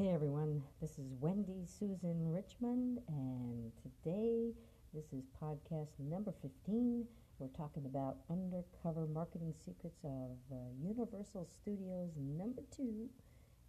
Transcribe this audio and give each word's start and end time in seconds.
Hey 0.00 0.14
everyone, 0.14 0.62
this 0.80 0.92
is 0.92 1.12
Wendy 1.20 1.66
Susan 1.66 2.32
Richmond, 2.32 3.00
and 3.06 3.70
today 3.82 4.50
this 4.94 5.04
is 5.12 5.24
podcast 5.38 5.90
number 5.98 6.32
15. 6.40 7.04
We're 7.38 7.48
talking 7.48 7.84
about 7.84 8.16
undercover 8.30 9.06
marketing 9.06 9.52
secrets 9.62 10.00
of 10.02 10.38
uh, 10.50 10.56
Universal 10.82 11.44
Studios 11.44 12.12
number 12.16 12.62
two. 12.74 13.10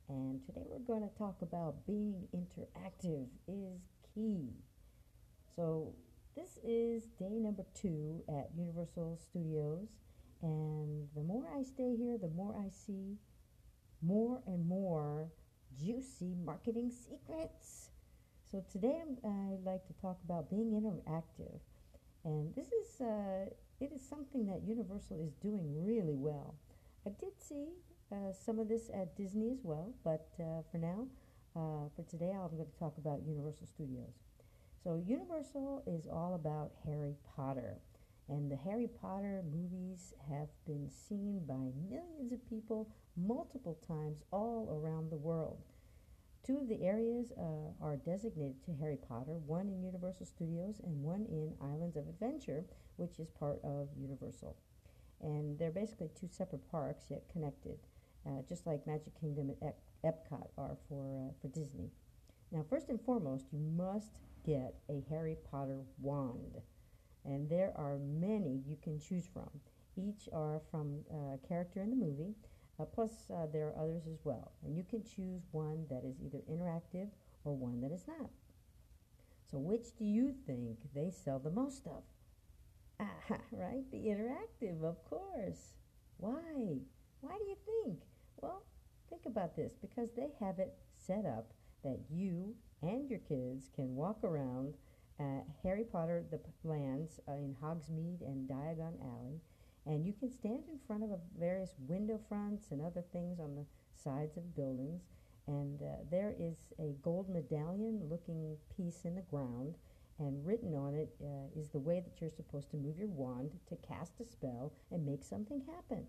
And 0.07 0.39
today 0.45 0.61
we're 0.69 0.79
going 0.79 1.01
to 1.01 1.13
talk 1.17 1.35
about 1.41 1.85
being 1.85 2.25
interactive 2.33 3.27
is 3.49 3.81
key. 4.15 4.53
So, 5.53 5.93
this 6.37 6.59
is 6.63 7.07
day 7.19 7.39
number 7.39 7.65
two 7.75 8.23
at 8.29 8.51
Universal 8.57 9.19
Studios, 9.21 9.89
and 10.41 11.09
the 11.13 11.23
more 11.23 11.43
I 11.53 11.63
stay 11.63 11.93
here, 11.97 12.17
the 12.17 12.29
more 12.29 12.55
I 12.57 12.69
see 12.69 13.17
more 14.01 14.41
and 14.47 14.65
more 14.65 15.27
juicy 15.79 16.35
marketing 16.45 16.91
secrets. 16.91 17.89
So 18.51 18.63
today 18.71 19.01
i 19.23 19.47
would 19.49 19.63
like 19.65 19.85
to 19.87 19.93
talk 20.01 20.17
about 20.25 20.49
being 20.49 20.71
interactive. 20.71 21.59
And 22.23 22.53
this 22.55 22.67
is, 22.67 23.01
uh, 23.01 23.45
it 23.79 23.91
is 23.91 24.01
something 24.07 24.45
that 24.47 24.61
Universal 24.67 25.21
is 25.21 25.33
doing 25.35 25.83
really 25.83 26.15
well. 26.15 26.55
I 27.05 27.09
did 27.19 27.33
see 27.39 27.69
uh, 28.11 28.33
some 28.33 28.59
of 28.59 28.67
this 28.67 28.89
at 28.93 29.15
Disney 29.15 29.51
as 29.51 29.61
well, 29.63 29.93
but 30.03 30.27
uh, 30.39 30.61
for 30.71 30.77
now, 30.77 31.07
uh, 31.55 31.89
for 31.95 32.03
today, 32.09 32.31
I'm 32.31 32.55
going 32.55 32.69
to 32.69 32.79
talk 32.79 32.97
about 32.97 33.21
Universal 33.25 33.67
Studios. 33.67 34.13
So 34.83 35.01
Universal 35.07 35.83
is 35.87 36.07
all 36.07 36.35
about 36.35 36.71
Harry 36.85 37.15
Potter. 37.35 37.77
And 38.31 38.49
the 38.49 38.55
Harry 38.55 38.87
Potter 38.87 39.43
movies 39.43 40.13
have 40.29 40.47
been 40.65 40.89
seen 40.89 41.41
by 41.45 41.73
millions 41.89 42.31
of 42.31 42.49
people 42.49 42.87
multiple 43.17 43.77
times 43.85 44.23
all 44.31 44.69
around 44.71 45.11
the 45.11 45.17
world. 45.17 45.57
Two 46.41 46.57
of 46.57 46.69
the 46.69 46.81
areas 46.81 47.33
uh, 47.37 47.83
are 47.83 47.97
designated 47.97 48.63
to 48.63 48.71
Harry 48.79 48.95
Potter, 48.95 49.37
one 49.45 49.67
in 49.67 49.83
Universal 49.83 50.27
Studios 50.27 50.79
and 50.81 51.03
one 51.03 51.25
in 51.25 51.53
Islands 51.61 51.97
of 51.97 52.07
Adventure, 52.07 52.63
which 52.95 53.19
is 53.19 53.29
part 53.29 53.59
of 53.65 53.89
Universal. 53.99 54.55
And 55.19 55.59
they're 55.59 55.69
basically 55.69 56.09
two 56.17 56.29
separate 56.29 56.71
parks 56.71 57.07
yet 57.09 57.27
connected, 57.29 57.79
uh, 58.25 58.43
just 58.47 58.65
like 58.65 58.87
Magic 58.87 59.13
Kingdom 59.19 59.49
and 59.49 59.57
Ep- 59.61 59.81
Epcot 60.05 60.47
are 60.57 60.77
for, 60.87 61.17
uh, 61.17 61.33
for 61.41 61.49
Disney. 61.49 61.91
Now, 62.49 62.63
first 62.69 62.87
and 62.87 62.99
foremost, 63.01 63.47
you 63.51 63.59
must 63.59 64.19
get 64.45 64.75
a 64.89 65.03
Harry 65.09 65.35
Potter 65.51 65.81
wand. 65.99 66.61
And 67.25 67.49
there 67.49 67.73
are 67.75 67.97
many 67.97 68.61
you 68.67 68.77
can 68.81 68.99
choose 68.99 69.27
from. 69.27 69.49
Each 69.95 70.27
are 70.33 70.61
from 70.71 70.99
a 71.11 71.37
character 71.47 71.81
in 71.81 71.89
the 71.89 71.95
movie, 71.95 72.33
uh, 72.79 72.85
plus 72.85 73.29
uh, 73.29 73.45
there 73.51 73.67
are 73.67 73.83
others 73.83 74.03
as 74.11 74.19
well. 74.23 74.51
And 74.63 74.75
you 74.75 74.83
can 74.83 75.03
choose 75.03 75.41
one 75.51 75.85
that 75.89 76.03
is 76.03 76.15
either 76.23 76.39
interactive 76.49 77.09
or 77.43 77.55
one 77.55 77.81
that 77.81 77.91
is 77.91 78.07
not. 78.07 78.29
So 79.51 79.59
which 79.59 79.95
do 79.97 80.05
you 80.05 80.33
think 80.47 80.77
they 80.95 81.11
sell 81.11 81.39
the 81.39 81.51
most 81.51 81.85
of? 81.87 82.03
Right? 83.51 83.83
The 83.91 83.97
interactive, 83.97 84.83
of 84.83 85.03
course. 85.09 85.75
Why? 86.17 86.77
Why 87.21 87.37
do 87.37 87.45
you 87.45 87.57
think? 87.65 87.99
Well, 88.41 88.63
think 89.09 89.25
about 89.25 89.55
this 89.55 89.73
because 89.81 90.09
they 90.15 90.29
have 90.39 90.59
it 90.59 90.73
set 90.95 91.25
up 91.25 91.51
that 91.83 91.99
you 92.09 92.55
and 92.81 93.09
your 93.09 93.19
kids 93.19 93.69
can 93.75 93.95
walk 93.95 94.23
around 94.23 94.75
uh, 95.21 95.43
Harry 95.63 95.83
Potter 95.83 96.23
the 96.31 96.39
lands 96.63 97.19
uh, 97.27 97.33
in 97.33 97.55
Hogsmeade 97.61 98.21
and 98.21 98.49
Diagon 98.49 98.95
Alley, 99.03 99.39
and 99.85 100.05
you 100.05 100.13
can 100.13 100.31
stand 100.31 100.63
in 100.71 100.79
front 100.87 101.03
of 101.03 101.09
various 101.39 101.75
window 101.87 102.19
fronts 102.27 102.71
and 102.71 102.81
other 102.81 103.03
things 103.13 103.39
on 103.39 103.55
the 103.55 103.65
sides 103.95 104.37
of 104.37 104.55
buildings, 104.55 105.01
and 105.47 105.81
uh, 105.81 106.03
there 106.09 106.33
is 106.39 106.55
a 106.79 106.95
gold 107.01 107.29
medallion-looking 107.29 108.57
piece 108.75 109.05
in 109.05 109.15
the 109.15 109.21
ground, 109.21 109.75
and 110.19 110.45
written 110.45 110.75
on 110.75 110.93
it 110.95 111.13
uh, 111.23 111.59
is 111.59 111.69
the 111.69 111.79
way 111.79 111.99
that 111.99 112.19
you're 112.19 112.29
supposed 112.29 112.69
to 112.71 112.77
move 112.77 112.97
your 112.97 113.07
wand 113.07 113.51
to 113.67 113.75
cast 113.87 114.19
a 114.19 114.25
spell 114.25 114.73
and 114.91 115.05
make 115.05 115.23
something 115.23 115.61
happen. 115.75 116.05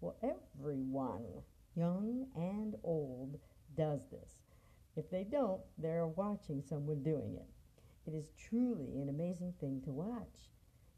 Well, 0.00 0.16
everyone, 0.22 1.24
young 1.76 2.26
and 2.34 2.74
old, 2.84 3.38
does 3.76 4.00
this. 4.10 4.38
If 4.96 5.10
they 5.10 5.24
don't, 5.24 5.60
they're 5.78 6.06
watching 6.06 6.62
someone 6.62 7.02
doing 7.02 7.36
it. 7.36 7.46
It 8.10 8.16
is 8.16 8.32
truly 8.48 9.00
an 9.00 9.08
amazing 9.08 9.54
thing 9.60 9.82
to 9.84 9.92
watch. 9.92 10.50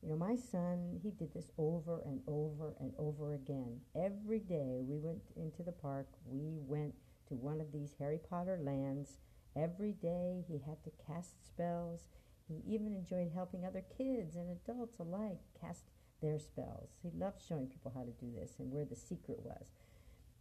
You 0.02 0.08
know, 0.08 0.16
my 0.16 0.34
son, 0.34 0.98
he 1.02 1.10
did 1.10 1.34
this 1.34 1.50
over 1.58 2.00
and 2.06 2.20
over 2.26 2.74
and 2.80 2.92
over 2.98 3.34
again. 3.34 3.80
Every 3.94 4.38
day 4.38 4.80
we 4.82 4.96
went 4.96 5.20
into 5.36 5.62
the 5.62 5.72
park, 5.72 6.06
we 6.24 6.56
went 6.66 6.94
to 7.28 7.34
one 7.34 7.60
of 7.60 7.70
these 7.70 7.94
Harry 7.98 8.18
Potter 8.30 8.58
lands. 8.62 9.18
Every 9.54 9.92
day 9.92 10.42
he 10.48 10.54
had 10.66 10.82
to 10.84 11.04
cast 11.06 11.46
spells. 11.46 12.08
He 12.48 12.62
even 12.74 12.94
enjoyed 12.96 13.30
helping 13.34 13.66
other 13.66 13.84
kids 13.98 14.34
and 14.34 14.48
adults 14.50 14.98
alike 14.98 15.40
cast 15.60 15.84
their 16.22 16.38
spells. 16.38 16.96
He 17.02 17.10
loved 17.14 17.42
showing 17.46 17.66
people 17.66 17.92
how 17.94 18.04
to 18.04 18.24
do 18.24 18.32
this 18.34 18.54
and 18.58 18.72
where 18.72 18.86
the 18.86 18.96
secret 18.96 19.40
was. 19.44 19.66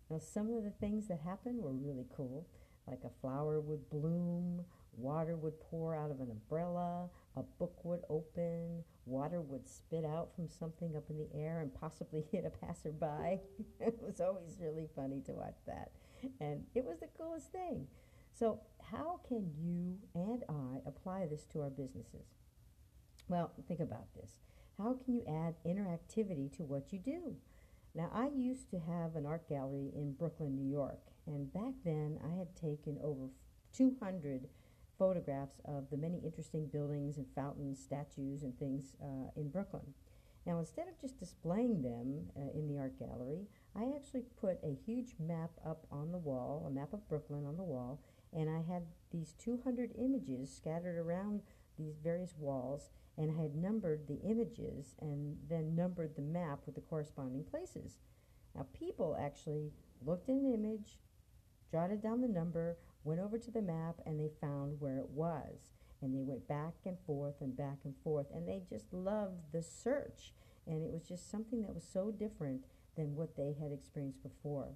Now, 0.09 0.19
some 0.19 0.49
of 0.53 0.63
the 0.63 0.71
things 0.79 1.09
that 1.09 1.19
happened 1.19 1.61
were 1.61 1.73
really 1.73 2.05
cool 2.15 2.47
like 2.87 3.03
a 3.03 3.21
flower 3.21 3.59
would 3.59 3.89
bloom, 3.89 4.65
water 4.97 5.35
would 5.35 5.59
pour 5.59 5.95
out 5.95 6.11
of 6.11 6.19
an 6.19 6.29
umbrella, 6.31 7.09
a 7.35 7.43
book 7.43 7.83
would 7.83 8.01
open, 8.09 8.83
water 9.05 9.41
would 9.41 9.67
spit 9.67 10.05
out 10.05 10.35
from 10.35 10.47
something 10.49 10.95
up 10.95 11.09
in 11.09 11.17
the 11.17 11.29
air 11.33 11.61
and 11.61 11.73
possibly 11.73 12.25
hit 12.31 12.45
a 12.45 12.65
passerby. 12.65 13.39
it 13.79 13.97
was 14.01 14.19
always 14.21 14.57
really 14.59 14.87
funny 14.95 15.21
to 15.25 15.33
watch 15.33 15.57
that. 15.65 15.91
And 16.39 16.63
it 16.75 16.85
was 16.85 16.99
the 16.99 17.07
coolest 17.17 17.51
thing. 17.51 17.87
So, 18.33 18.59
how 18.91 19.19
can 19.27 19.51
you 19.59 19.97
and 20.13 20.43
I 20.47 20.87
apply 20.87 21.27
this 21.27 21.45
to 21.53 21.61
our 21.61 21.69
businesses? 21.69 22.27
Well, 23.27 23.51
think 23.67 23.79
about 23.79 24.13
this. 24.15 24.31
How 24.77 24.93
can 24.93 25.13
you 25.13 25.23
add 25.27 25.55
interactivity 25.65 26.51
to 26.57 26.63
what 26.63 26.91
you 26.91 26.99
do? 26.99 27.35
Now, 27.93 28.09
I 28.13 28.29
used 28.33 28.69
to 28.71 28.79
have 28.79 29.15
an 29.15 29.25
art 29.25 29.49
gallery 29.49 29.91
in 29.93 30.13
Brooklyn, 30.13 30.55
New 30.55 30.69
York, 30.69 30.99
and 31.27 31.51
back 31.53 31.73
then, 31.83 32.19
I 32.23 32.37
had 32.37 32.55
taken 32.55 32.97
over 33.03 33.29
200 33.73 34.47
photographs 35.01 35.59
of 35.65 35.89
the 35.89 35.97
many 35.97 36.19
interesting 36.23 36.67
buildings 36.67 37.17
and 37.17 37.25
fountains, 37.33 37.79
statues, 37.83 38.43
and 38.43 38.55
things 38.59 38.93
uh, 39.01 39.31
in 39.35 39.49
Brooklyn. 39.49 39.95
Now, 40.45 40.59
instead 40.59 40.87
of 40.87 41.01
just 41.01 41.19
displaying 41.19 41.81
them 41.81 42.29
uh, 42.37 42.55
in 42.55 42.67
the 42.67 42.77
art 42.77 42.99
gallery, 42.99 43.47
I 43.75 43.93
actually 43.95 44.25
put 44.39 44.59
a 44.63 44.77
huge 44.85 45.15
map 45.19 45.49
up 45.67 45.87
on 45.91 46.11
the 46.11 46.19
wall, 46.19 46.65
a 46.67 46.71
map 46.71 46.93
of 46.93 47.09
Brooklyn 47.09 47.47
on 47.47 47.57
the 47.57 47.63
wall, 47.63 47.99
and 48.31 48.47
I 48.47 48.61
had 48.61 48.83
these 49.11 49.33
200 49.43 49.91
images 49.97 50.55
scattered 50.55 50.99
around 50.99 51.41
these 51.79 51.97
various 51.97 52.35
walls, 52.37 52.91
and 53.17 53.31
I 53.31 53.41
had 53.41 53.55
numbered 53.55 54.07
the 54.07 54.21
images 54.21 54.93
and 55.01 55.35
then 55.49 55.75
numbered 55.75 56.15
the 56.15 56.21
map 56.21 56.59
with 56.67 56.75
the 56.75 56.81
corresponding 56.81 57.43
places. 57.43 57.97
Now, 58.53 58.67
people 58.77 59.17
actually 59.19 59.71
looked 60.05 60.29
at 60.29 60.35
an 60.35 60.53
image, 60.53 60.99
jotted 61.71 62.03
down 62.03 62.21
the 62.21 62.27
number, 62.27 62.77
went 63.03 63.19
over 63.19 63.37
to 63.37 63.51
the 63.51 63.61
map, 63.61 63.95
and 64.05 64.19
they 64.19 64.29
found 64.39 64.79
where 64.79 64.97
it 64.97 65.09
was. 65.09 65.71
And 66.01 66.15
they 66.15 66.23
went 66.23 66.47
back 66.47 66.73
and 66.85 66.97
forth 67.05 67.35
and 67.41 67.55
back 67.55 67.79
and 67.83 67.93
forth, 68.03 68.27
and 68.33 68.47
they 68.47 68.61
just 68.69 68.91
loved 68.91 69.51
the 69.51 69.61
search. 69.61 70.33
And 70.65 70.83
it 70.83 70.91
was 70.91 71.07
just 71.07 71.29
something 71.29 71.61
that 71.61 71.73
was 71.73 71.87
so 71.91 72.11
different 72.11 72.65
than 72.95 73.15
what 73.15 73.35
they 73.35 73.55
had 73.59 73.71
experienced 73.71 74.23
before. 74.23 74.69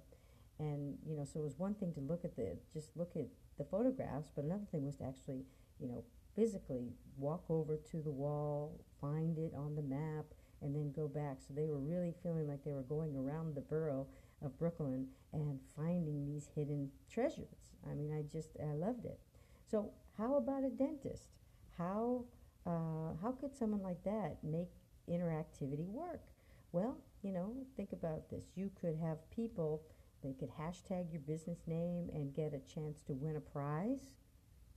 And, 0.58 0.98
you 1.06 1.16
know, 1.16 1.24
so 1.24 1.40
it 1.40 1.44
was 1.44 1.58
one 1.58 1.74
thing 1.74 1.92
to 1.94 2.00
look 2.00 2.24
at 2.24 2.36
the, 2.36 2.56
just 2.72 2.96
look 2.96 3.12
at 3.16 3.26
the 3.58 3.64
photographs, 3.64 4.30
but 4.34 4.44
another 4.44 4.66
thing 4.70 4.86
was 4.86 4.96
to 4.96 5.04
actually, 5.04 5.44
you 5.80 5.88
know, 5.88 6.04
physically 6.34 6.92
walk 7.18 7.44
over 7.48 7.76
to 7.76 7.96
the 8.02 8.10
wall, 8.10 8.80
find 9.00 9.38
it 9.38 9.52
on 9.56 9.74
the 9.74 9.82
map, 9.82 10.26
and 10.62 10.74
then 10.74 10.92
go 10.94 11.08
back. 11.08 11.38
So 11.40 11.54
they 11.54 11.66
were 11.66 11.78
really 11.78 12.14
feeling 12.22 12.48
like 12.48 12.64
they 12.64 12.72
were 12.72 12.82
going 12.82 13.16
around 13.16 13.54
the 13.54 13.60
borough 13.60 14.06
of 14.44 14.58
Brooklyn 14.58 15.06
and 15.32 15.58
finding 15.76 16.24
these 16.24 16.48
hidden 16.54 16.90
treasures. 17.10 17.72
I 17.90 17.94
mean, 17.94 18.12
I 18.12 18.22
just, 18.22 18.50
I 18.60 18.72
loved 18.72 19.04
it. 19.04 19.18
So, 19.70 19.90
how 20.16 20.36
about 20.36 20.64
a 20.64 20.70
dentist? 20.70 21.28
How, 21.76 22.24
uh, 22.66 23.14
how 23.20 23.32
could 23.40 23.54
someone 23.54 23.82
like 23.82 24.02
that 24.04 24.38
make 24.42 24.70
interactivity 25.08 25.88
work? 25.88 26.22
Well, 26.72 26.96
you 27.22 27.32
know, 27.32 27.52
think 27.76 27.92
about 27.92 28.30
this. 28.30 28.44
You 28.54 28.70
could 28.80 28.96
have 28.96 29.18
people, 29.30 29.82
they 30.22 30.32
could 30.32 30.50
hashtag 30.50 31.12
your 31.12 31.20
business 31.22 31.58
name 31.66 32.10
and 32.12 32.34
get 32.34 32.54
a 32.54 32.72
chance 32.72 33.02
to 33.02 33.12
win 33.12 33.36
a 33.36 33.40
prize. 33.40 34.10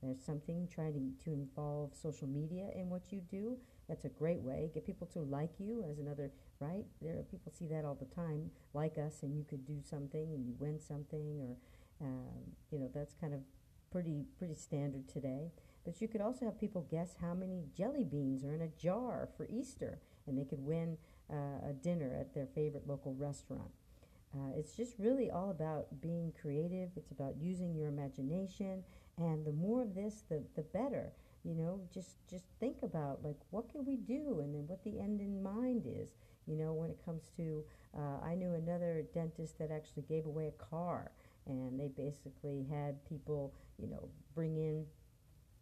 There's 0.02 0.24
something 0.24 0.68
trying 0.74 0.94
to, 0.94 1.26
to 1.26 1.34
involve 1.34 1.92
social 1.94 2.28
media 2.28 2.70
in 2.76 2.90
what 2.90 3.12
you 3.12 3.22
do. 3.30 3.58
That's 3.88 4.06
a 4.06 4.10
great 4.10 4.42
way. 4.42 4.70
Get 4.74 4.86
people 4.86 5.08
to 5.14 5.20
like 5.20 5.52
you 5.60 5.84
as 5.90 6.00
another, 6.00 6.32
right? 6.60 6.86
There 7.02 7.22
people 7.30 7.52
see 7.58 7.68
that 7.68 7.86
all 7.86 7.96
the 7.96 8.14
time. 8.14 8.52
Like 8.74 8.98
us, 8.98 9.24
and 9.24 9.36
you 9.36 9.44
could 9.44 9.66
do 9.66 9.80
something 9.84 10.34
and 10.34 10.46
you 10.46 10.54
win 10.60 10.80
something, 10.80 11.40
or 11.42 11.58
um, 12.02 12.56
you 12.72 12.80
know 12.80 12.90
that's 12.94 13.14
kind 13.20 13.34
of 13.34 13.42
pretty 13.92 14.26
pretty 14.38 14.56
standard 14.56 15.08
today. 15.10 15.52
But 15.84 16.02
you 16.02 16.08
could 16.08 16.22
also 16.22 16.46
have 16.46 16.60
people 16.60 16.88
guess 16.90 17.16
how 17.20 17.34
many 17.34 17.66
jelly 17.76 18.04
beans 18.04 18.44
are 18.44 18.54
in 18.54 18.62
a 18.62 18.68
jar 18.68 19.30
for 19.36 19.48
Easter, 19.50 20.00
and 20.28 20.38
they 20.38 20.46
could 20.46 20.64
win 20.64 20.98
uh, 21.32 21.70
a 21.70 21.74
dinner 21.74 22.16
at 22.20 22.34
their 22.34 22.46
favorite 22.46 22.88
local 22.88 23.16
restaurant. 23.16 23.72
Uh, 24.36 24.52
it's 24.56 24.76
just 24.76 24.94
really 25.00 25.32
all 25.32 25.50
about 25.50 25.88
being 26.02 26.32
creative. 26.40 26.90
It's 26.96 27.12
about 27.12 27.36
using 27.42 27.74
your 27.74 27.88
imagination, 27.88 28.84
and 29.18 29.46
the 29.46 29.52
more 29.52 29.82
of 29.82 29.96
this, 29.96 30.24
the 30.30 30.44
the 30.56 30.62
better. 30.62 31.12
You 31.44 31.56
know, 31.56 31.80
just 31.94 32.18
just 32.30 32.46
think 32.60 32.78
about 32.84 33.24
like 33.24 33.38
what 33.50 33.70
can 33.72 33.86
we 33.86 33.96
do, 33.98 34.40
and 34.42 34.54
then 34.54 34.68
what 34.68 34.84
the 34.84 35.00
end 35.00 35.20
in 35.20 35.42
mind 35.42 35.84
is. 35.88 36.10
You 36.46 36.56
know, 36.56 36.74
when 36.74 36.90
it 36.90 37.00
comes 37.06 37.30
to, 37.38 37.64
uh, 37.96 38.26
I 38.26 38.36
knew 38.36 38.54
another 38.54 39.04
dentist 39.14 39.58
that 39.60 39.72
actually 39.72 40.04
gave 40.04 40.26
away 40.26 40.48
a 40.48 40.64
car, 40.64 41.12
and 41.46 41.80
they 41.80 41.88
basically 41.88 42.66
had 42.70 43.04
people, 43.06 43.54
you 43.78 43.88
know, 43.88 44.10
bring 44.36 44.58
in 44.58 44.86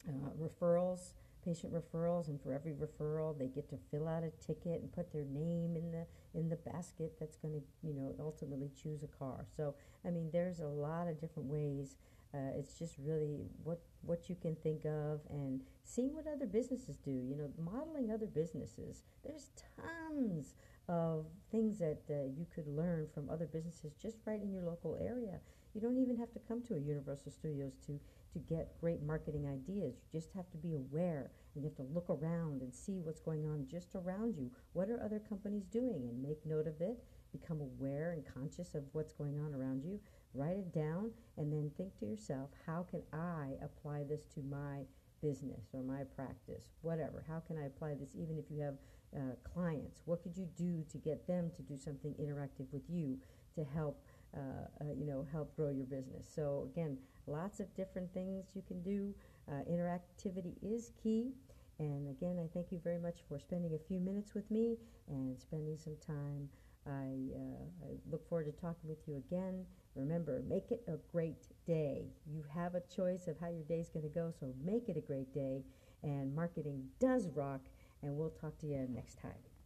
uh, 0.08 0.30
referrals 0.42 1.12
patient 1.48 1.74
referrals, 1.74 2.28
and 2.28 2.42
for 2.42 2.52
every 2.52 2.74
referral, 2.74 3.38
they 3.38 3.48
get 3.48 3.70
to 3.70 3.78
fill 3.90 4.08
out 4.08 4.24
a 4.24 4.32
ticket 4.46 4.82
and 4.82 4.92
put 4.92 5.14
their 5.14 5.24
name 5.24 5.78
in 5.78 5.92
the 5.92 6.06
in 6.38 6.50
the 6.50 6.58
basket 6.58 7.14
that's 7.20 7.38
going 7.38 7.54
to, 7.54 7.62
you 7.88 7.94
know, 7.94 8.14
ultimately 8.20 8.70
choose 8.82 9.04
a 9.04 9.08
car. 9.08 9.46
So, 9.56 9.74
I 10.06 10.10
mean, 10.10 10.30
there's 10.32 10.60
a 10.60 10.68
lot 10.68 11.08
of 11.08 11.22
different 11.22 11.50
ways. 11.50 11.96
Uh, 12.34 12.52
it's 12.60 12.78
just 12.78 12.96
really 13.00 13.38
what 13.64 13.82
what 14.02 14.30
you 14.30 14.36
can 14.36 14.56
think 14.56 14.84
of 14.86 15.22
and 15.30 15.62
seeing 15.86 16.14
what 16.14 16.26
other 16.28 16.46
businesses 16.46 16.98
do. 16.98 17.12
You 17.12 17.36
know, 17.38 17.50
modeling 17.72 18.12
other 18.12 18.28
businesses. 18.28 19.04
There's 19.24 19.50
tons 19.80 20.54
of 20.90 21.26
things 21.52 21.80
that 21.80 22.02
uh, 22.10 22.28
you 22.38 22.46
could 22.54 22.68
learn 22.68 23.08
from 23.14 23.30
other 23.30 23.46
businesses 23.46 23.94
just 24.02 24.18
right 24.26 24.42
in 24.42 24.52
your 24.52 24.64
local 24.64 24.98
area. 25.02 25.40
You 25.74 25.82
don't 25.82 25.98
even 25.98 26.18
have 26.18 26.32
to 26.34 26.40
come 26.48 26.62
to 26.64 26.76
a 26.76 26.80
Universal 26.80 27.32
Studios 27.32 27.74
to 27.86 28.00
to 28.34 28.40
get 28.40 28.80
great 28.80 29.02
marketing 29.02 29.48
ideas. 29.48 29.96
You 30.12 30.20
just 30.20 30.34
have 30.34 30.50
to 30.52 30.58
be 30.58 30.76
aware 30.76 31.32
and 31.56 31.64
you 31.64 31.70
have 31.70 31.78
to 31.78 31.94
look 31.94 32.10
around 32.10 32.62
and 32.62 32.74
see 32.74 33.00
what's 33.00 33.20
going 33.20 33.48
on 33.48 33.68
just 33.70 33.96
around 33.96 34.36
you. 34.38 34.52
What 34.74 34.90
are 34.90 35.02
other 35.04 35.20
companies 35.20 35.66
doing? 35.66 36.08
And 36.10 36.22
make 36.22 36.46
note 36.46 36.68
of 36.68 36.80
it. 36.82 37.04
Become 37.32 37.62
aware 37.62 38.12
and 38.12 38.24
conscious 38.26 38.76
of 38.76 38.84
what's 38.94 39.14
going 39.14 39.40
on 39.40 39.54
around 39.54 39.84
you. 39.84 40.00
Write 40.34 40.58
it 40.58 40.74
down 40.74 41.12
and 41.38 41.52
then 41.52 41.72
think 41.78 41.98
to 42.00 42.06
yourself, 42.06 42.50
how 42.66 42.86
can 42.90 43.02
I 43.12 43.54
apply 43.64 44.04
this 44.04 44.26
to 44.36 44.42
my 44.42 44.84
business 45.22 45.66
or 45.74 45.82
my 45.82 46.04
practice? 46.16 46.70
Whatever. 46.82 47.26
How 47.28 47.40
can 47.40 47.58
I 47.58 47.66
apply 47.66 47.96
this 47.96 48.10
even 48.16 48.38
if 48.38 48.46
you 48.52 48.62
have 48.62 48.76
uh, 49.16 49.36
clients? 49.54 50.02
What 50.06 50.22
could 50.22 50.38
you 50.38 50.48
do 50.58 50.84
to 50.92 50.98
get 50.98 51.28
them 51.28 51.52
to 51.56 51.62
do 51.62 51.76
something 51.76 52.14
interactive 52.20 52.72
with 52.72 52.84
you 52.90 53.18
to 53.56 53.64
help? 53.64 54.04
Uh, 54.36 54.40
uh, 54.82 54.94
you 54.96 55.06
know, 55.06 55.26
help 55.32 55.56
grow 55.56 55.70
your 55.70 55.86
business. 55.86 56.28
So 56.34 56.70
again, 56.72 56.98
lots 57.26 57.60
of 57.60 57.74
different 57.76 58.14
things 58.14 58.46
you 58.54 58.62
can 58.68 58.82
do. 58.84 59.14
Uh, 59.50 59.64
interactivity 59.70 60.54
is 60.62 60.92
key. 61.02 61.32
And 61.80 62.08
again, 62.10 62.38
I 62.44 62.48
thank 62.54 62.72
you 62.72 62.80
very 62.84 63.00
much 63.00 63.20
for 63.28 63.40
spending 63.40 63.74
a 63.74 63.88
few 63.88 64.00
minutes 64.00 64.34
with 64.34 64.50
me 64.52 64.78
and 65.08 65.40
spending 65.40 65.78
some 65.78 65.96
time. 66.06 66.50
I, 66.86 67.36
uh, 67.36 67.86
I 67.86 67.90
look 68.12 68.28
forward 68.28 68.46
to 68.46 68.52
talking 68.52 68.90
with 68.90 69.08
you 69.08 69.18
again. 69.18 69.66
Remember, 69.96 70.42
make 70.48 70.72
it 70.72 70.84
a 70.88 70.98
great 71.12 71.48
day. 71.66 72.06
You 72.26 72.44
have 72.54 72.76
a 72.76 72.82
choice 72.82 73.28
of 73.28 73.40
how 73.40 73.50
your 73.50 73.64
day 73.64 73.80
is 73.80 73.90
going 73.90 74.04
to 74.04 74.14
go, 74.14 74.32
so 74.40 74.54
make 74.64 74.90
it 74.90 74.98
a 74.98 75.02
great 75.02 75.34
day. 75.34 75.64
And 76.04 76.36
marketing 76.36 76.86
does 77.00 77.28
rock, 77.30 77.62
and 78.04 78.16
we'll 78.16 78.30
talk 78.30 78.58
to 78.60 78.68
you 78.68 78.88
next 78.90 79.20
time. 79.20 79.57